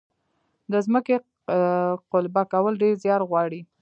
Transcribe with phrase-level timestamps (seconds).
[0.71, 1.15] د ځمکې
[2.11, 3.61] قلبه کول ډیر زیار غواړي.